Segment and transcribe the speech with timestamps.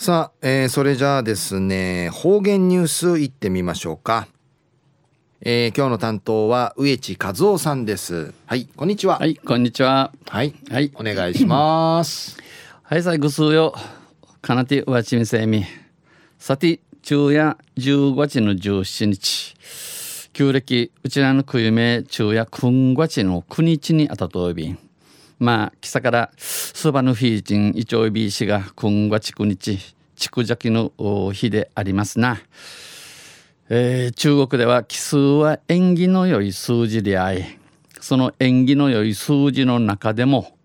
[0.00, 4.28] さあ、えー、それじゃあですね方言ニュースいってみましょうか、
[5.40, 8.32] えー、今日の担当は植地和夫さんです。
[8.46, 9.18] はいこんにちは。
[9.18, 10.12] はいこんにちは。
[10.28, 10.92] はいはい。
[10.94, 12.38] お願いします。
[12.84, 13.74] はいさいぐすうよ。
[14.40, 15.64] かなてうわちみせみ。
[16.38, 19.56] さて昼夜10月の17日。
[20.32, 24.78] 旧暦うちらのくゆめ昼夜9月の9日にあたとびん
[25.38, 29.78] まあ、今朝からスバヌフィーチンイチョイビー氏が今月9日、
[30.16, 30.90] 地区邪気の
[31.32, 32.40] 日でありますな。
[33.68, 37.44] えー、中国では奇数は縁起の良い数字であり、
[38.00, 40.56] その縁起の良い数字の中でも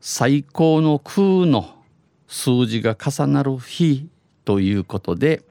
[0.00, 1.74] 最高の空の
[2.26, 4.08] 数字が重なる日
[4.46, 5.42] ということで、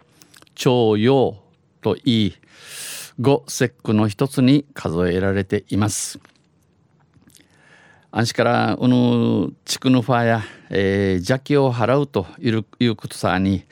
[0.56, 1.38] 徴用
[1.82, 2.34] といい、
[3.20, 6.20] 五節句の一つに数えられています。
[8.18, 13.66] あんしからうぬ地区のファーや、えー、邪気を払うといういうことさに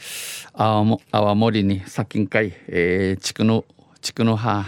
[0.51, 3.63] 泡盛に殺菌会、えー、地区の
[4.01, 4.65] 地区の葉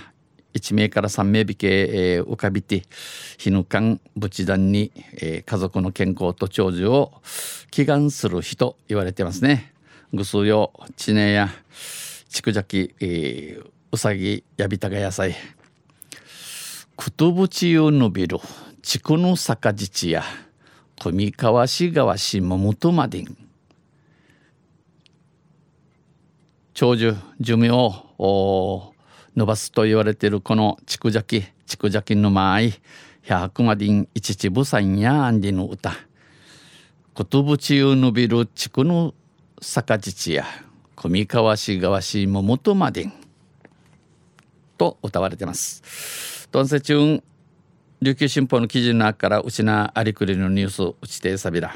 [0.53, 2.83] 1名から3名引け、えー、浮かびて
[3.37, 7.11] 日ぬかん仏壇に、えー、家族の健康と長寿を
[7.69, 9.73] 祈願する日と言われてますね。
[10.13, 11.49] ぐすうよ地名や
[12.29, 15.35] 畜邪気、えー、うさぎやびたが野菜
[16.95, 18.37] くとぶちよ伸びる
[18.85, 20.23] 筑の坂地や
[20.95, 23.37] 富川市川市桃とまでん
[26.75, 28.93] 長寿寿命を
[29.35, 32.75] 伸ばすと言われているこの筑邪気筑邪気のまい
[33.23, 35.91] 百までん一ちぶさんやあんりの歌
[37.15, 39.15] ことぶちを伸びる地区の
[39.63, 40.45] 坂地や
[40.95, 43.13] 富川市川市桃とまでん
[44.77, 46.47] と歌われてます。
[46.51, 47.23] どんせ中
[48.05, 51.73] 琉球新報の記事の中からうちなありくりのニュースうちてさびら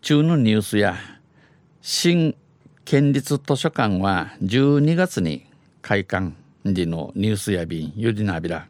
[0.00, 0.96] 中のニュースや
[1.80, 2.34] 新
[2.84, 5.46] 県立図書館は12月に
[5.80, 6.32] 開館
[6.64, 8.66] 時のニュースやびんゆりなびら、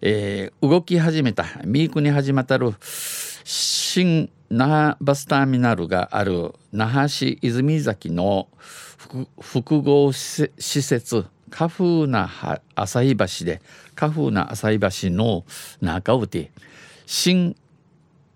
[0.00, 8.48] えー、動き始めたミークに始まったる新那覇バスターミナルがある那覇市泉崎の
[9.40, 12.30] 複合施設カフーな
[12.74, 13.62] 朝日橋で
[13.94, 15.44] カフーな朝日橋の
[15.80, 16.50] 中うて
[17.06, 17.56] 新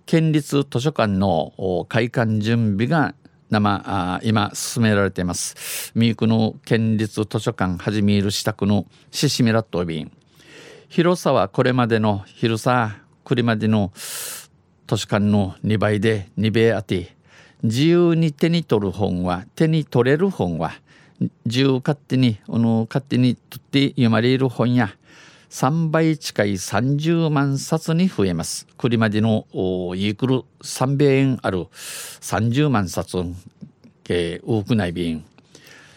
[0.06, 3.14] 県立図書館の開館準備が
[3.50, 5.92] 生あ今進められています。
[5.94, 10.10] 三育の県立図書館はじめいる支度のシシミラット便
[10.88, 17.14] 広さはこれまでの広さこれまでの図書館の2倍で2倍あって
[17.62, 20.72] 自由に手に取る本は手に取れる本は
[21.44, 24.94] 自由勝手にあの勝手に取って読まれる本や
[25.50, 28.66] 3倍近い30万冊に増えます。
[28.76, 31.66] これまでのイークル300円ある
[32.20, 33.18] 30万冊
[34.04, 35.24] け多くない便。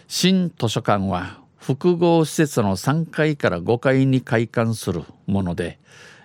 [0.07, 5.79] 新図書館は複合施設の3階から5階に開館するもので、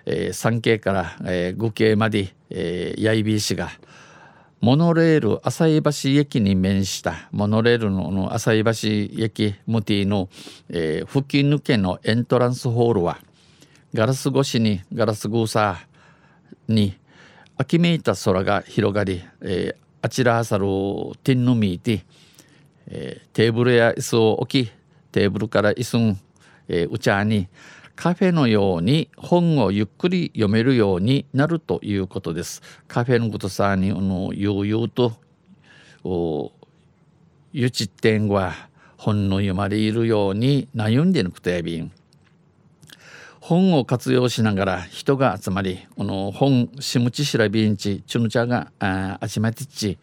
[0.05, 3.69] えー、3階から、えー、5階まで、えー、八重美市が
[4.61, 10.27] モノレール浅井橋駅に面したモノレールの浅井橋駅ムティの、
[10.67, 13.19] えー、吹き抜けのエントランスホールは
[13.93, 16.97] ガラス越しにガラスグーサーに
[17.57, 20.65] 秋めいた空が広がり、えー、あちらはさる
[21.23, 22.01] ティンのミーティ、
[22.87, 24.71] えー、テーブルや椅子を置き
[25.13, 26.19] テーブルから椅子ん、
[26.67, 27.47] えー、うちゃに
[27.99, 32.61] カフェのように本をゆっくり読めるようになるということです。
[32.87, 35.17] カフェのことさにあの悠々と
[36.05, 36.53] お
[37.51, 38.53] ゆちってんは
[38.95, 41.91] 本の読まれるように悩んでぬくとやびん。
[43.41, 49.97] 本を活用しながら人が集まりこの本しむちしらびんちちゅぬちゃがあちまてっち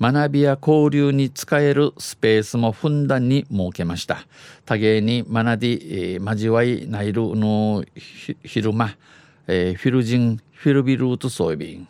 [0.00, 4.26] 学びや交流に使えるスペースもふんだんに設けました。
[4.64, 7.84] 多芸に学び、えー、交わいないるの
[8.42, 8.96] 昼間、
[9.46, 11.88] えー、フィルジンフィルビルートソイビン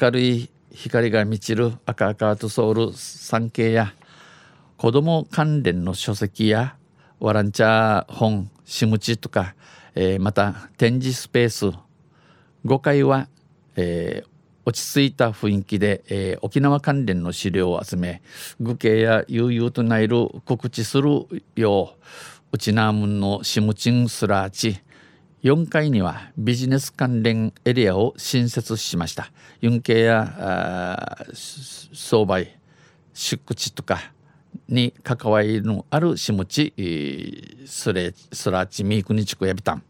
[0.00, 3.94] 明るい光が満ちる赤赤とソウル産経や
[4.76, 6.76] 子供関連の書籍や
[7.18, 9.54] ワランチャー本シムチとか、
[9.94, 11.66] えー、また展示スペース
[12.64, 13.28] 5階は、
[13.74, 14.28] えー、
[14.68, 18.20] 落ち着いた雰囲気で、えー、沖縄関連の資料を集め
[18.60, 21.26] 愚形や悠々となる告知する
[21.56, 22.04] よう
[22.52, 24.78] うちなむんのシムチンスラーチ
[25.42, 29.30] 4階にはビジネス関連エリアを新設しました。
[29.62, 32.58] ユンケや相売
[33.14, 34.12] 出地とか
[34.68, 36.74] に関わりのあるシムチ
[37.64, 39.82] スレスラーチミークニチクヤビタン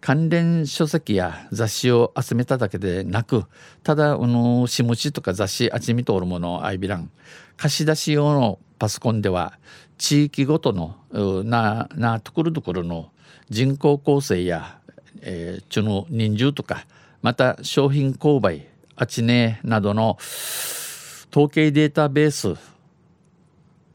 [0.00, 3.44] 関連書籍や雑誌を集めただけでなく
[3.82, 7.10] ただあのしもちとか雑誌あちみとおるものをアイビラン。
[7.56, 9.58] 貸し出し用のパソコンでは
[9.98, 10.96] 地域ごとの
[11.44, 13.10] ななところどころの
[13.50, 14.78] 人口構成や、
[15.20, 16.86] えー、ちの人数とか
[17.20, 18.66] また商品購買
[18.96, 20.16] あちねなどの
[21.30, 22.54] 統計データベース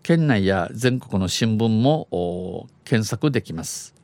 [0.03, 3.94] 県内や全国の新聞も検索できます。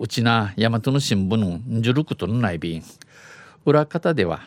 [0.00, 2.82] うちな大和の新聞のジルクとの内便
[3.64, 4.40] 裏方では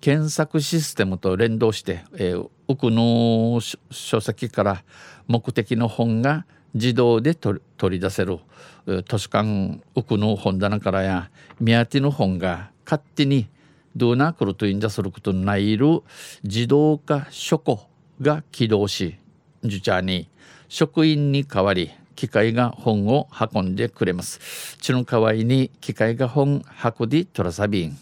[0.00, 4.84] 検索システムと連動して、えー、奥の書籍から
[5.26, 8.38] 目的の本が自動で取り出せる
[8.86, 11.30] 図書館奥の本棚からや
[11.60, 13.48] 宮当ての本が勝手に
[13.96, 16.02] どうなくるといんじゃすることないる
[16.44, 17.88] 自動化書庫
[18.20, 19.16] が起動し
[19.62, 20.28] 受茶に
[20.68, 24.76] 職員に代わり機械が本を運んでくれます。
[24.80, 26.64] ちの代わりに機械が本
[27.00, 27.96] 運びトラサビン。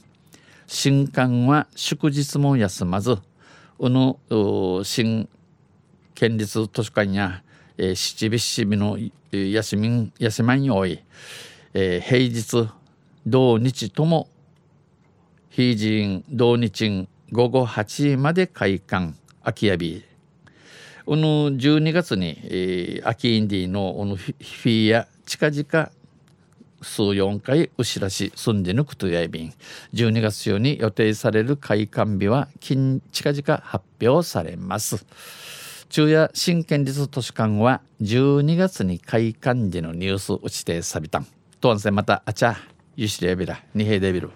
[0.67, 3.19] 新刊は祝日も休まず、
[3.79, 4.17] うぬ
[4.85, 5.29] 新
[6.15, 7.43] 県立図書館や、
[7.77, 8.99] えー、七尾七尾の
[9.31, 10.99] 休み休まんよい、
[11.75, 12.73] えー、平日
[13.27, 14.31] 同日とも
[15.51, 19.13] 非人同日午後8時まで開館
[19.43, 20.16] 空き家日
[21.07, 25.91] この12月に、えー、秋インディのこのフィーや近々
[26.83, 29.55] 数4回うしらし住んでぬくとやいびん。
[29.95, 35.07] 12月中に予定される開館日は近々発表されます。
[35.89, 41.27] 昼夜新県立図書館は12月に開館時のニュース打ちてさびたん。
[41.61, 42.57] とんせまたあちゃ
[42.97, 44.31] ゆしれびらにへでびる